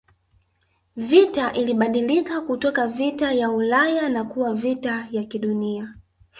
Vita 0.95 1.51
ilibadilika 1.53 2.41
kutoka 2.41 2.87
vita 2.87 3.31
ya 3.33 3.51
Ulaya 3.51 4.09
na 4.09 4.23
kuwa 4.25 4.53
vita 4.53 5.07
ya 5.11 5.23
kidunia 5.23 5.95